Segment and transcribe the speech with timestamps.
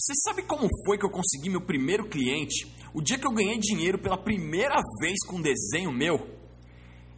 [0.00, 2.72] Você sabe como foi que eu consegui meu primeiro cliente?
[2.94, 6.14] O dia que eu ganhei dinheiro pela primeira vez com um desenho meu?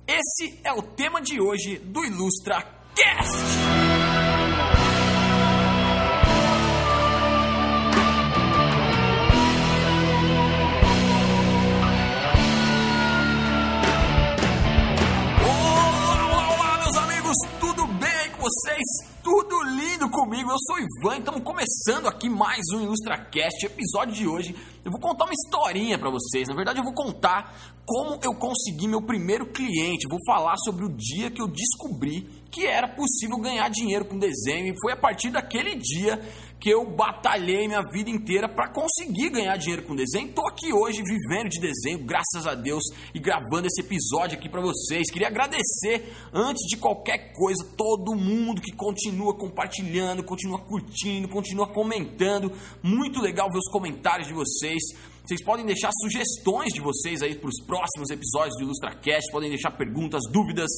[0.08, 2.62] Esse é o tema de hoje do Ilustra
[2.96, 3.36] Cast!
[15.44, 19.09] Olá, meus amigos, tudo bem com vocês?
[19.32, 20.50] Tudo lindo comigo?
[20.50, 23.64] Eu sou Ivan, estamos começando aqui mais um IlustraCast.
[23.64, 26.48] Episódio de hoje, eu vou contar uma historinha para vocês.
[26.48, 27.54] Na verdade, eu vou contar
[27.86, 30.08] como eu consegui meu primeiro cliente.
[30.10, 34.74] Vou falar sobre o dia que eu descobri que era possível ganhar dinheiro com desenho
[34.74, 36.20] e foi a partir daquele dia
[36.60, 40.28] que eu batalhei minha vida inteira para conseguir ganhar dinheiro com desenho.
[40.28, 42.82] Estou aqui hoje vivendo de desenho, graças a Deus,
[43.14, 45.10] e gravando esse episódio aqui para vocês.
[45.10, 52.52] Queria agradecer, antes de qualquer coisa, todo mundo que continua compartilhando, continua curtindo, continua comentando.
[52.82, 54.82] Muito legal ver os comentários de vocês.
[55.24, 59.70] Vocês podem deixar sugestões de vocês aí para os próximos episódios do IlustraCast, podem deixar
[59.70, 60.68] perguntas, dúvidas,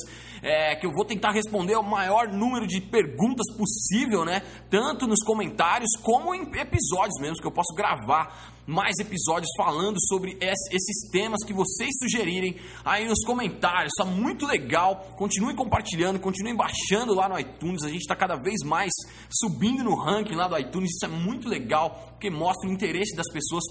[0.43, 4.43] é, que eu vou tentar responder o maior número de perguntas possível, né?
[4.69, 10.37] Tanto nos comentários como em episódios mesmo, que eu posso gravar mais episódios falando sobre
[10.41, 13.93] esses temas que vocês sugerirem aí nos comentários.
[13.97, 15.15] Está muito legal.
[15.17, 17.83] Continuem compartilhando, continuem baixando lá no iTunes.
[17.83, 18.93] A gente está cada vez mais
[19.31, 20.91] subindo no ranking lá do iTunes.
[20.91, 23.65] Isso é muito legal, porque mostra o interesse das pessoas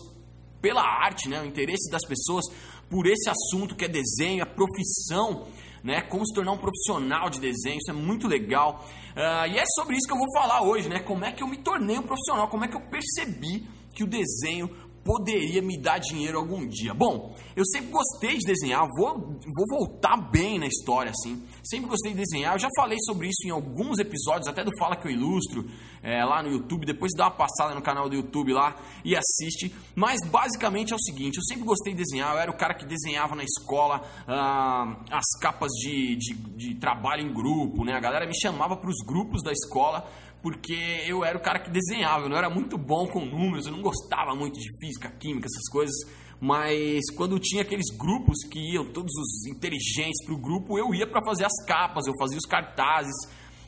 [0.62, 1.42] pela arte, né?
[1.42, 2.46] o interesse das pessoas
[2.90, 5.48] por esse assunto que é desenho, a profissão,
[5.84, 6.02] né?
[6.02, 8.86] como se tornar um profissional de desenho, isso é muito legal.
[9.12, 11.00] Uh, e é sobre isso que eu vou falar hoje, né?
[11.00, 14.08] como é que eu me tornei um profissional, como é que eu percebi que o
[14.08, 14.70] desenho
[15.04, 16.94] poderia me dar dinheiro algum dia.
[16.94, 21.44] Bom, eu sempre gostei de desenhar, vou, vou voltar bem na história, assim.
[21.64, 24.96] Sempre gostei de desenhar, eu já falei sobre isso em alguns episódios, até do Fala
[24.96, 25.66] Que Eu Ilustro,
[26.04, 26.86] é, lá no YouTube.
[26.86, 29.74] Depois dá uma passada no canal do YouTube lá e assiste.
[29.96, 32.86] Mas basicamente é o seguinte: eu sempre gostei de desenhar, eu era o cara que
[32.86, 37.94] desenhava na escola ah, as capas de, de, de trabalho em grupo, né?
[37.94, 40.08] A galera me chamava para os grupos da escola
[40.42, 40.74] porque
[41.08, 43.82] eu era o cara que desenhava, eu não era muito bom com números, eu não
[43.82, 45.96] gostava muito de física, química, essas coisas,
[46.40, 51.06] mas quando tinha aqueles grupos que iam, todos os inteligentes para o grupo, eu ia
[51.06, 53.16] para fazer as capas, eu fazia os cartazes,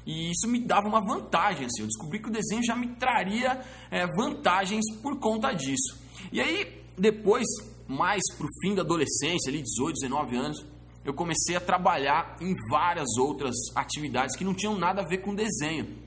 [0.06, 3.62] e isso me dava uma vantagem, assim, eu descobri que o desenho já me traria
[3.92, 6.02] é, vantagens por conta disso.
[6.32, 7.46] E aí, depois,
[7.88, 10.66] mais para o fim da adolescência, ali 18, 19 anos,
[11.06, 15.36] eu comecei a trabalhar em várias outras atividades que não tinham nada a ver com
[15.36, 16.03] desenho.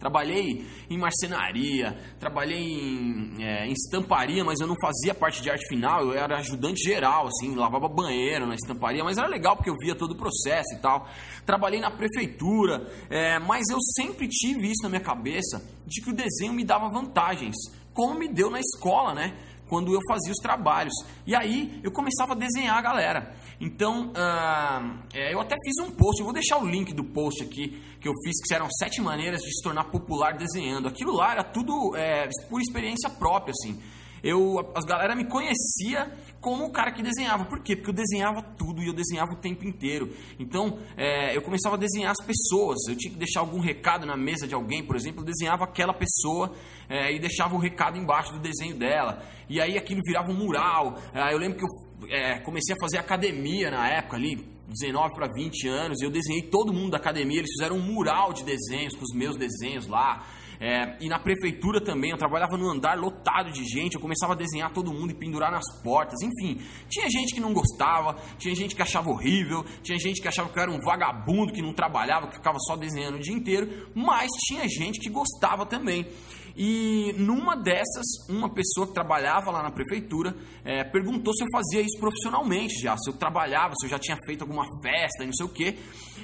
[0.00, 5.68] Trabalhei em marcenaria, trabalhei em, é, em, estamparia, mas eu não fazia parte de arte
[5.68, 9.76] final, eu era ajudante geral, assim, lavava banheiro na estamparia, mas era legal porque eu
[9.78, 11.06] via todo o processo e tal.
[11.44, 16.14] Trabalhei na prefeitura, é, mas eu sempre tive isso na minha cabeça, de que o
[16.14, 17.56] desenho me dava vantagens,
[17.92, 19.36] como me deu na escola, né?
[19.70, 20.92] Quando eu fazia os trabalhos.
[21.24, 23.32] E aí eu começava a desenhar a galera.
[23.60, 27.42] Então, uh, é, eu até fiz um post, eu vou deixar o link do post
[27.42, 30.88] aqui, que eu fiz, que eram sete maneiras de se tornar popular desenhando.
[30.88, 33.80] Aquilo lá era tudo é, por experiência própria, assim
[34.22, 36.10] eu, as galera me conhecia
[36.40, 37.44] como o cara que desenhava.
[37.44, 37.76] Por quê?
[37.76, 40.10] Porque eu desenhava tudo e eu desenhava o tempo inteiro.
[40.38, 42.78] Então, é, eu começava a desenhar as pessoas.
[42.88, 45.92] Eu tinha que deixar algum recado na mesa de alguém, por exemplo, eu desenhava aquela
[45.92, 46.52] pessoa
[46.88, 49.22] é, e deixava o recado embaixo do desenho dela.
[49.48, 50.98] E aí aquilo virava um mural.
[51.14, 54.36] É, eu lembro que eu é, comecei a fazer academia na época ali,
[54.68, 57.38] 19 para 20 anos, e eu desenhei todo mundo da academia.
[57.38, 60.24] Eles fizeram um mural de desenhos com os meus desenhos lá.
[60.60, 64.36] É, e na prefeitura também, eu trabalhava no andar lotado de gente, eu começava a
[64.36, 66.60] desenhar todo mundo e pendurar nas portas, enfim.
[66.86, 70.58] Tinha gente que não gostava, tinha gente que achava horrível, tinha gente que achava que
[70.58, 74.28] eu era um vagabundo que não trabalhava, que ficava só desenhando o dia inteiro, mas
[74.46, 76.06] tinha gente que gostava também.
[76.54, 81.80] E numa dessas, uma pessoa que trabalhava lá na prefeitura é, perguntou se eu fazia
[81.80, 85.46] isso profissionalmente já, se eu trabalhava, se eu já tinha feito alguma festa, não sei
[85.46, 85.78] o quê.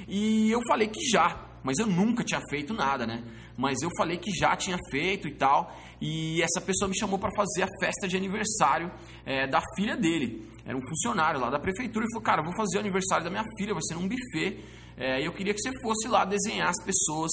[0.07, 3.23] E eu falei que já, mas eu nunca tinha feito nada, né?
[3.57, 5.75] Mas eu falei que já tinha feito e tal.
[5.99, 8.91] E essa pessoa me chamou para fazer a festa de aniversário
[9.25, 10.47] é, da filha dele.
[10.63, 13.45] Era um funcionário lá da prefeitura e falou: Cara, vou fazer o aniversário da minha
[13.57, 14.63] filha, vai ser num buffet.
[14.95, 17.31] É, e eu queria que você fosse lá desenhar as pessoas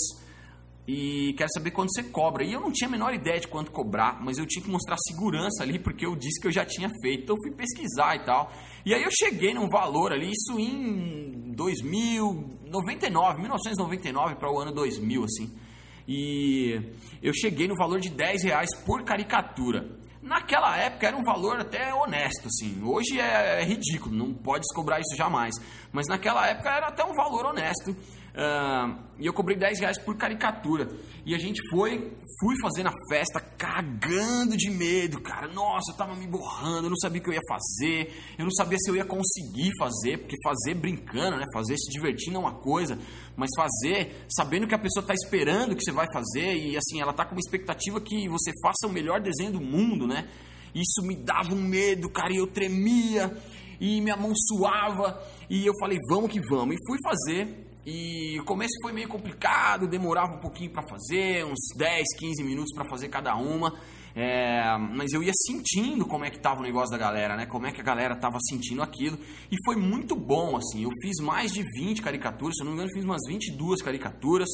[0.87, 2.43] e quero saber quanto você cobra.
[2.43, 4.97] E eu não tinha a menor ideia de quanto cobrar, mas eu tinha que mostrar
[5.07, 7.25] segurança ali, porque eu disse que eu já tinha feito.
[7.25, 8.51] Então eu fui pesquisar e tal.
[8.85, 15.25] E aí eu cheguei num valor ali, isso em 2099, 1999 para o ano 2000,
[15.25, 15.65] assim
[16.07, 16.81] e
[17.23, 19.89] eu cheguei no valor de 10 reais por caricatura.
[20.23, 22.83] Naquela época era um valor até honesto, assim.
[22.83, 25.55] Hoje é, é ridículo, não pode cobrar isso jamais.
[25.93, 27.95] Mas naquela época era até um valor honesto.
[28.35, 30.89] Uh, e eu cobrei 10 reais por caricatura.
[31.25, 35.47] E a gente foi, fui fazer na festa cagando de medo, cara.
[35.47, 38.51] Nossa, eu tava me borrando, eu não sabia o que eu ia fazer, eu não
[38.51, 41.45] sabia se eu ia conseguir fazer, porque fazer brincando, né?
[41.55, 42.99] Fazer se divertindo é uma coisa,
[43.37, 47.13] mas fazer sabendo que a pessoa tá esperando que você vai fazer e assim, ela
[47.13, 50.29] tá com uma expectativa que você faça o melhor desenho do mundo, né?
[50.75, 53.33] Isso me dava um medo, cara, e eu tremia
[53.81, 56.75] e minha mão suava e eu falei, vamos que vamos.
[56.75, 61.59] E fui fazer e o começo foi meio complicado, demorava um pouquinho para fazer, uns
[61.77, 63.75] 10, 15 minutos para fazer cada uma.
[64.17, 67.47] É, mas eu ia sentindo como é que tava o negócio da galera, né?
[67.47, 69.19] Como é que a galera tava sentindo aquilo.
[69.51, 70.85] E foi muito bom, assim.
[70.85, 74.49] Eu fiz mais de 20 caricaturas, se eu não me engano, fiz umas 22 caricaturas.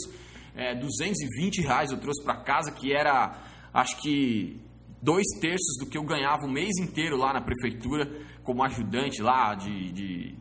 [0.56, 3.38] É, 220 reais eu trouxe para casa, que era,
[3.72, 4.60] acho que,
[5.00, 8.10] dois terços do que eu ganhava o mês inteiro lá na prefeitura,
[8.42, 10.34] como ajudante lá de, de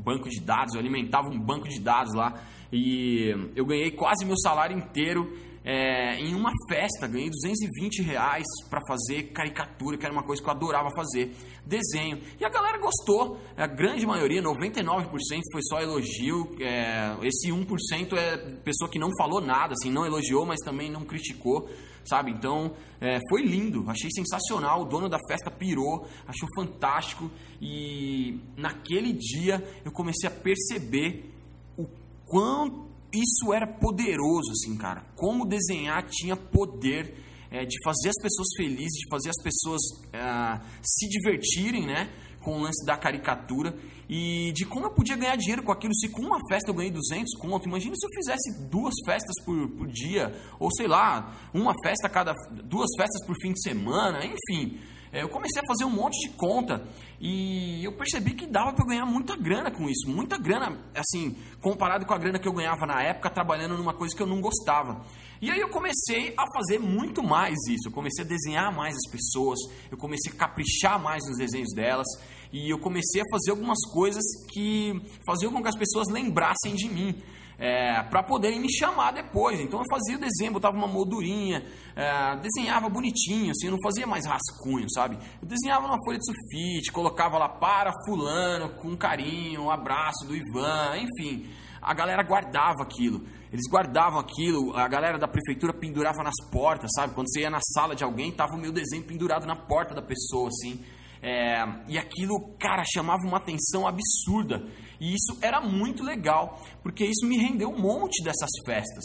[0.00, 2.34] banco de dados, eu alimentava um banco de dados lá
[2.72, 5.30] e eu ganhei quase meu salário inteiro
[5.64, 10.48] é, em uma festa, ganhei 220 reais para fazer caricatura, que era uma coisa que
[10.48, 11.34] eu adorava fazer,
[11.66, 12.20] desenho.
[12.38, 15.10] E a galera gostou, a grande maioria, 99%
[15.52, 20.46] foi só elogio, é, esse 1% é pessoa que não falou nada, assim, não elogiou,
[20.46, 21.68] mas também não criticou
[22.02, 22.30] sabe?
[22.30, 24.82] Então é, foi lindo, achei sensacional.
[24.82, 27.30] O dono da festa pirou, achou fantástico
[27.60, 31.30] e naquele dia eu comecei a perceber
[31.76, 31.86] o
[32.26, 35.04] quanto isso era poderoso, assim, cara.
[35.16, 37.14] Como desenhar tinha poder
[37.50, 39.80] é, de fazer as pessoas felizes, de fazer as pessoas
[40.12, 42.10] é, se divertirem, né?
[42.40, 43.76] Com o lance da caricatura
[44.08, 45.94] e de como eu podia ganhar dinheiro com aquilo.
[45.94, 49.68] Se com uma festa eu ganhei 200 conto, imagina se eu fizesse duas festas por,
[49.70, 52.34] por dia, ou sei lá, uma festa cada.
[52.64, 54.80] duas festas por fim de semana, enfim.
[55.12, 56.86] É, eu comecei a fazer um monte de conta
[57.20, 62.06] e eu percebi que dava para ganhar muita grana com isso, muita grana, assim, comparado
[62.06, 65.04] com a grana que eu ganhava na época trabalhando numa coisa que eu não gostava.
[65.42, 69.10] E aí eu comecei a fazer muito mais isso, eu comecei a desenhar mais as
[69.10, 69.58] pessoas,
[69.90, 72.06] eu comecei a caprichar mais nos desenhos delas
[72.52, 74.22] e eu comecei a fazer algumas coisas
[74.52, 74.92] que
[75.26, 77.20] faziam com que as pessoas lembrassem de mim
[77.60, 79.60] é, para poderem me chamar depois.
[79.60, 81.62] Então eu fazia o desenho, botava uma moldurinha,
[81.94, 85.18] é, desenhava bonitinho, assim, eu não fazia mais rascunho, sabe?
[85.42, 90.34] Eu desenhava numa folha de sulfite, colocava lá para fulano, com carinho, um abraço do
[90.34, 91.50] Ivan, enfim.
[91.82, 93.22] A galera guardava aquilo.
[93.52, 97.14] Eles guardavam aquilo, a galera da prefeitura pendurava nas portas, sabe?
[97.14, 100.00] Quando você ia na sala de alguém, tava o meu desenho pendurado na porta da
[100.00, 100.82] pessoa, assim.
[101.22, 104.66] É, e aquilo, cara, chamava uma atenção absurda.
[104.98, 109.04] E isso era muito legal, porque isso me rendeu um monte dessas festas.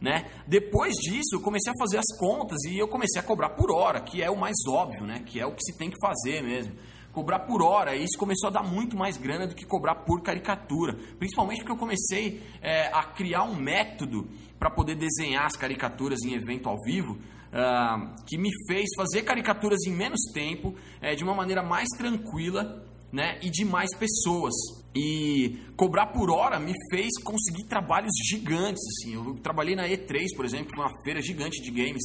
[0.00, 0.30] Né?
[0.46, 4.00] Depois disso, eu comecei a fazer as contas e eu comecei a cobrar por hora,
[4.00, 5.22] que é o mais óbvio, né?
[5.24, 6.74] que é o que se tem que fazer mesmo.
[7.12, 10.20] Cobrar por hora, e isso começou a dar muito mais grana do que cobrar por
[10.22, 10.94] caricatura.
[11.18, 14.28] Principalmente porque eu comecei é, a criar um método
[14.58, 17.18] para poder desenhar as caricaturas em evento ao vivo,
[17.52, 22.84] uh, que me fez fazer caricaturas em menos tempo, é, de uma maneira mais tranquila
[23.12, 24.54] né, e de mais pessoas.
[24.94, 28.82] E cobrar por hora me fez conseguir trabalhos gigantes.
[28.88, 29.14] Assim.
[29.14, 32.02] Eu trabalhei na E3, por exemplo, uma feira gigante de games,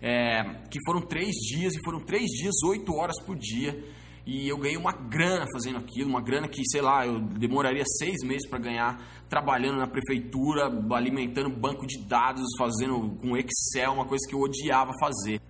[0.00, 3.78] é, que foram três dias, e foram três dias, oito horas por dia.
[4.26, 8.22] E eu ganhei uma grana fazendo aquilo, uma grana que, sei lá, eu demoraria seis
[8.22, 14.28] meses para ganhar trabalhando na prefeitura, alimentando banco de dados, fazendo com Excel, uma coisa
[14.28, 15.40] que eu odiava fazer.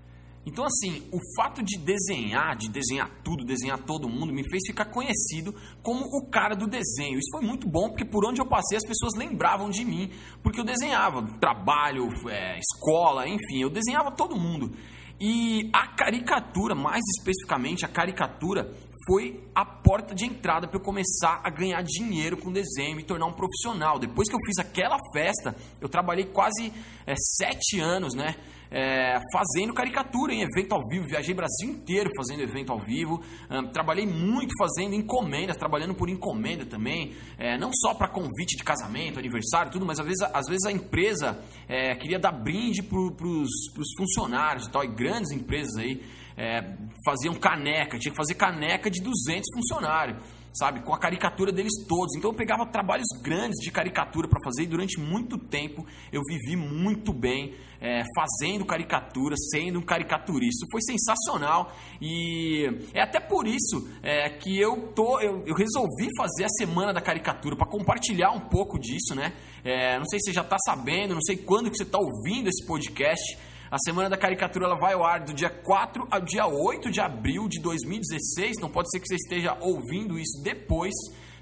[0.47, 4.87] Então, assim, o fato de desenhar, de desenhar tudo, desenhar todo mundo, me fez ficar
[4.87, 7.19] conhecido como o cara do desenho.
[7.19, 10.11] Isso foi muito bom, porque por onde eu passei as pessoas lembravam de mim,
[10.43, 14.73] porque eu desenhava trabalho, é, escola, enfim, eu desenhava todo mundo.
[15.21, 18.73] E a caricatura, mais especificamente a caricatura,
[19.07, 23.27] foi a porta de entrada para eu começar a ganhar dinheiro com desenho, me tornar
[23.27, 23.99] um profissional.
[23.99, 26.73] Depois que eu fiz aquela festa, eu trabalhei quase
[27.07, 28.37] é, sete anos, né?
[28.73, 33.67] É, fazendo caricatura em evento ao vivo, viajei Brasil inteiro fazendo evento ao vivo, um,
[33.73, 39.19] trabalhei muito fazendo encomendas, trabalhando por encomenda também, é, não só para convite de casamento,
[39.19, 43.93] aniversário, tudo, mas às vezes, às vezes a empresa é, queria dar brinde para os
[43.99, 46.01] funcionários e tal, e grandes empresas aí
[46.37, 50.19] é, faziam caneca, tinha que fazer caneca de 200 funcionários,
[50.53, 50.81] sabe?
[50.81, 52.17] Com a caricatura deles todos.
[52.17, 56.57] Então eu pegava trabalhos grandes de caricatura para fazer e durante muito tempo eu vivi
[56.57, 60.67] muito bem é, fazendo caricatura, sendo um caricaturista.
[60.71, 66.45] Foi sensacional e é até por isso é, que eu, tô, eu, eu, resolvi fazer
[66.45, 69.33] a Semana da Caricatura para compartilhar um pouco disso, né?
[69.65, 72.49] É, não sei se você já está sabendo, não sei quando que você está ouvindo
[72.49, 73.39] esse podcast,
[73.71, 77.01] a Semana da Caricatura ela vai ao ar do dia 4 ao dia 8 de
[77.01, 80.93] abril de 2016, então pode ser que você esteja ouvindo isso depois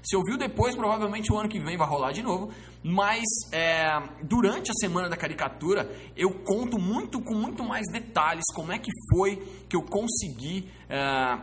[0.01, 2.51] Se ouviu depois, provavelmente o ano que vem vai rolar de novo.
[2.81, 8.71] Mas é, durante a semana da caricatura, eu conto muito com muito mais detalhes como
[8.71, 9.35] é que foi
[9.67, 11.37] que eu consegui é,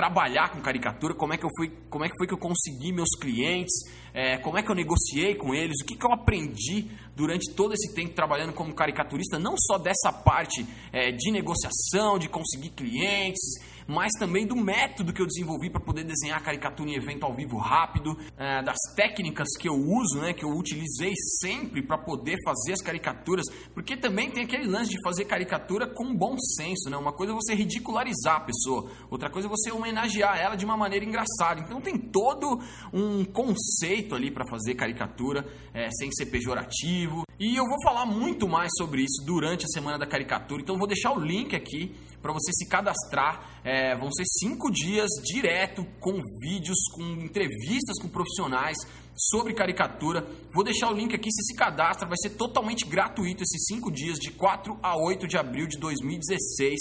[0.00, 2.90] trabalhar com caricatura, como é que eu fui, como é que foi que eu consegui
[2.90, 6.90] meus clientes, é, como é que eu negociei com eles, o que, que eu aprendi
[7.14, 12.30] durante todo esse tempo trabalhando como caricaturista, não só dessa parte é, de negociação, de
[12.30, 13.42] conseguir clientes,
[13.90, 17.58] mas também do método que eu desenvolvi para poder desenhar caricatura em evento ao vivo
[17.58, 22.74] rápido, é, das técnicas que eu uso, né, que eu utilizei sempre para poder fazer
[22.74, 23.44] as caricaturas,
[23.74, 26.96] porque também tem aquele lance de fazer caricatura com bom senso, né?
[26.96, 30.76] Uma coisa é você ridicularizar a pessoa, outra coisa é você homenagear ela de uma
[30.76, 31.60] maneira engraçada.
[31.60, 32.60] Então tem todo
[32.92, 35.44] um conceito ali para fazer caricatura
[35.74, 37.24] é, sem ser pejorativo.
[37.40, 40.86] E eu vou falar muito mais sobre isso durante a semana da caricatura, então vou
[40.86, 43.62] deixar o link aqui para você se cadastrar.
[43.64, 48.76] É, vão ser cinco dias direto com vídeos, com entrevistas com profissionais
[49.16, 50.26] sobre caricatura.
[50.52, 54.18] Vou deixar o link aqui, você se cadastra, vai ser totalmente gratuito esses cinco dias,
[54.18, 56.78] de 4 a 8 de abril de 2016.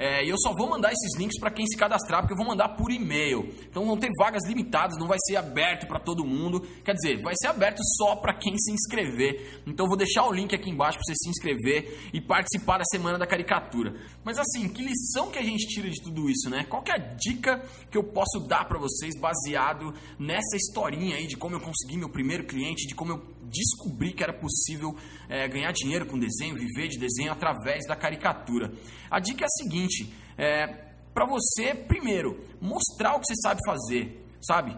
[0.00, 2.46] É, e eu só vou mandar esses links para quem se cadastrar, porque eu vou
[2.46, 3.52] mandar por e-mail.
[3.68, 6.62] Então vão ter vagas limitadas, não vai ser aberto para todo mundo.
[6.82, 9.60] Quer dizer, vai ser aberto só para quem se inscrever.
[9.66, 13.18] Então vou deixar o link aqui embaixo para você se inscrever e participar da semana
[13.18, 13.94] da caricatura.
[14.24, 16.64] Mas assim, que lição que a gente tira de tudo isso, né?
[16.64, 21.36] Qual é a dica que eu posso dar para vocês baseado nessa historinha aí de
[21.36, 23.18] como eu consegui meu primeiro cliente, de como eu
[23.50, 24.96] descobri que era possível
[25.28, 28.72] é, ganhar dinheiro com desenho, viver de desenho através da caricatura.
[29.10, 30.66] A dica é a seguinte: é,
[31.12, 34.76] para você, primeiro, mostrar o que você sabe fazer, sabe?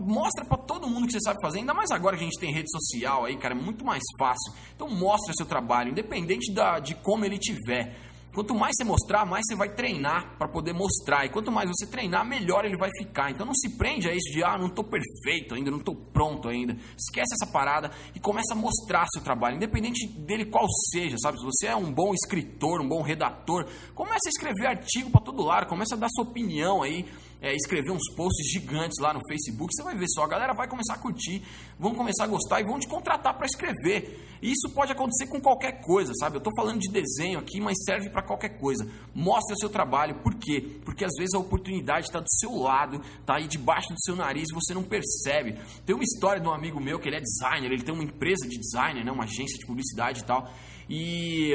[0.00, 2.52] Mostra para todo mundo que você sabe fazer, ainda mais agora que a gente tem
[2.52, 4.52] rede social aí, cara, é muito mais fácil.
[4.74, 7.94] Então mostra seu trabalho, independente da, de como ele tiver.
[8.34, 11.24] Quanto mais você mostrar, mais você vai treinar para poder mostrar.
[11.24, 13.30] E quanto mais você treinar, melhor ele vai ficar.
[13.30, 16.48] Então não se prende a isso de, ah, não estou perfeito ainda, não estou pronto
[16.48, 16.76] ainda.
[16.96, 21.38] Esquece essa parada e começa a mostrar seu trabalho, independente dele qual seja, sabe?
[21.38, 25.44] Se você é um bom escritor, um bom redator, comece a escrever artigo para todo
[25.44, 27.06] lado, comece a dar sua opinião aí
[27.40, 30.68] é, escrever uns posts gigantes lá no Facebook, você vai ver só, a galera vai
[30.68, 31.42] começar a curtir,
[31.78, 34.38] vão começar a gostar e vão te contratar para escrever.
[34.40, 36.36] E isso pode acontecer com qualquer coisa, sabe?
[36.36, 38.86] Eu estou falando de desenho aqui, mas serve para qualquer coisa.
[39.14, 40.78] Mostre o seu trabalho, por quê?
[40.84, 44.48] Porque às vezes a oportunidade está do seu lado, está aí debaixo do seu nariz
[44.50, 45.58] e você não percebe.
[45.86, 48.46] Tem uma história de um amigo meu que ele é designer, ele tem uma empresa
[48.46, 50.50] de designer, né, uma agência de publicidade e tal.
[50.88, 51.52] E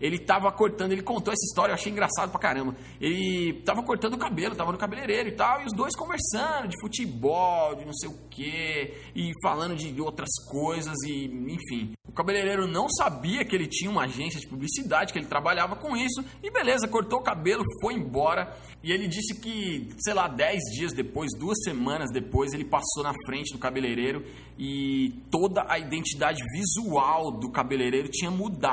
[0.00, 2.76] ele tava cortando, ele contou essa história, eu achei engraçado pra caramba.
[3.00, 6.80] Ele tava cortando o cabelo, tava no cabeleireiro e tal, e os dois conversando de
[6.80, 11.92] futebol, de não sei o que, e falando de outras coisas, e enfim.
[12.06, 15.96] O cabeleireiro não sabia que ele tinha uma agência de publicidade, que ele trabalhava com
[15.96, 18.56] isso, e beleza, cortou o cabelo, foi embora.
[18.82, 23.12] E ele disse que, sei lá, 10 dias depois, duas semanas depois, ele passou na
[23.26, 24.24] frente do cabeleireiro
[24.58, 28.65] e toda a identidade visual do cabeleireiro tinha mudado.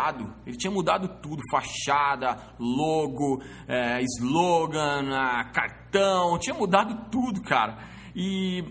[0.45, 5.09] Ele tinha mudado tudo: fachada, logo, é, slogan,
[5.53, 7.77] cartão, tinha mudado tudo, cara.
[8.15, 8.63] E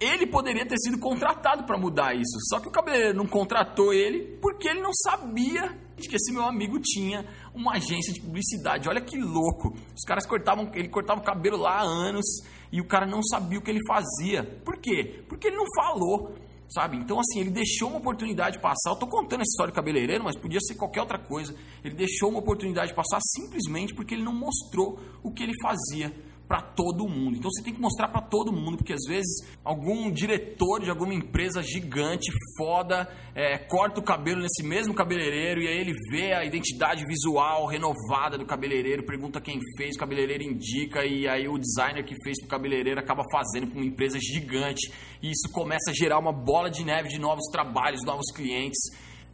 [0.00, 4.38] ele poderia ter sido contratado para mudar isso, só que o cabeleireiro não contratou ele
[4.40, 8.88] porque ele não sabia que esse meu amigo tinha uma agência de publicidade.
[8.88, 9.74] Olha que louco.
[9.96, 12.24] Os caras cortavam, ele cortava o cabelo lá há anos
[12.70, 14.44] e o cara não sabia o que ele fazia.
[14.64, 15.24] Por quê?
[15.28, 16.34] Porque ele não falou.
[16.68, 16.98] Sabe?
[16.98, 18.90] Então, assim, ele deixou uma oportunidade passar.
[18.90, 21.54] Eu tô contando essa história do cabeleireiro, mas podia ser qualquer outra coisa.
[21.82, 26.12] Ele deixou uma oportunidade passar simplesmente porque ele não mostrou o que ele fazia
[26.48, 27.36] para todo mundo.
[27.36, 31.12] Então você tem que mostrar para todo mundo, porque às vezes algum diretor de alguma
[31.12, 36.44] empresa gigante, foda, é, corta o cabelo nesse mesmo cabeleireiro e aí ele vê a
[36.44, 42.04] identidade visual renovada do cabeleireiro, pergunta quem fez, o cabeleireiro indica e aí o designer
[42.04, 44.90] que fez pro cabeleireiro acaba fazendo para uma empresa gigante
[45.22, 48.78] e isso começa a gerar uma bola de neve de novos trabalhos, novos clientes.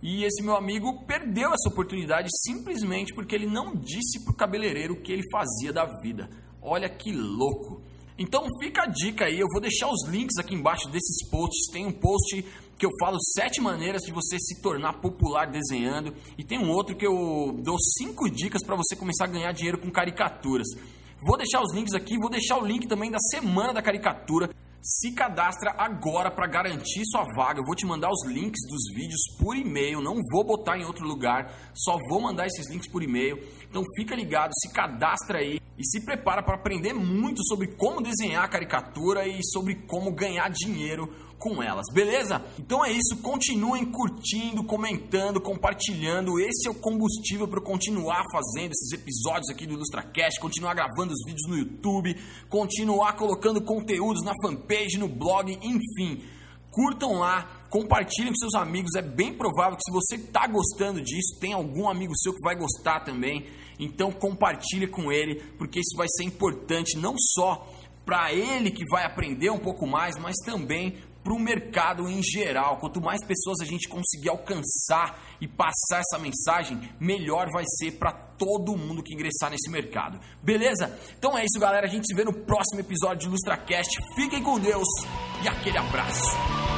[0.03, 5.01] E esse meu amigo perdeu essa oportunidade simplesmente porque ele não disse pro cabeleireiro o
[5.01, 6.29] que ele fazia da vida.
[6.67, 7.83] Olha que louco!
[8.19, 11.71] Então fica a dica aí, eu vou deixar os links aqui embaixo desses posts.
[11.71, 12.43] Tem um post
[12.79, 16.97] que eu falo sete maneiras de você se tornar popular desenhando e tem um outro
[16.97, 20.67] que eu dou cinco dicas para você começar a ganhar dinheiro com caricaturas.
[21.27, 24.49] Vou deixar os links aqui, vou deixar o link também da semana da caricatura.
[24.81, 27.61] Se cadastra agora para garantir sua vaga.
[27.61, 31.07] Eu vou te mandar os links dos vídeos por e-mail, não vou botar em outro
[31.07, 33.39] lugar, só vou mandar esses links por e-mail.
[33.69, 38.49] Então fica ligado, se cadastra aí e se prepara para aprender muito sobre como desenhar
[38.49, 42.43] caricatura e sobre como ganhar dinheiro com elas, beleza?
[42.59, 46.41] Então é isso, continuem curtindo, comentando, compartilhando.
[46.41, 51.25] Esse é o combustível para continuar fazendo esses episódios aqui do IlustraCast, continuar gravando os
[51.27, 52.17] vídeos no YouTube,
[52.49, 56.25] continuar colocando conteúdos na fanpage, no blog, enfim.
[56.71, 58.95] Curtam lá, compartilhem com seus amigos.
[58.95, 62.57] É bem provável que se você está gostando disso, tem algum amigo seu que vai
[62.57, 63.47] gostar também.
[63.79, 67.67] Então compartilhe com ele, porque isso vai ser importante não só
[68.05, 72.77] para ele que vai aprender um pouco mais, mas também para o mercado em geral.
[72.77, 78.13] Quanto mais pessoas a gente conseguir alcançar e passar essa mensagem, melhor vai ser para
[78.13, 80.21] todo mundo que ingressar nesse mercado.
[80.43, 80.97] Beleza?
[81.19, 81.87] Então é isso, galera.
[81.87, 83.99] A gente se vê no próximo episódio de IlustraCast.
[84.15, 84.89] Fiquem com Deus
[85.43, 86.74] e aquele abraço.